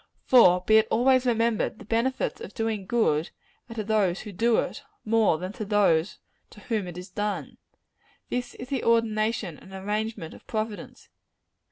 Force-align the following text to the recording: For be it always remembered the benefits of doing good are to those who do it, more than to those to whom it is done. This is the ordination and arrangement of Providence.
For 0.23 0.61
be 0.61 0.77
it 0.77 0.87
always 0.89 1.27
remembered 1.27 1.77
the 1.77 1.85
benefits 1.85 2.41
of 2.41 2.55
doing 2.55 2.87
good 2.87 3.29
are 3.69 3.75
to 3.75 3.83
those 3.83 4.21
who 4.21 4.31
do 4.31 4.57
it, 4.57 4.81
more 5.05 5.37
than 5.37 5.53
to 5.53 5.63
those 5.63 6.17
to 6.49 6.59
whom 6.61 6.87
it 6.87 6.97
is 6.97 7.11
done. 7.11 7.59
This 8.27 8.55
is 8.55 8.69
the 8.69 8.83
ordination 8.83 9.59
and 9.59 9.71
arrangement 9.73 10.33
of 10.33 10.47
Providence. 10.47 11.09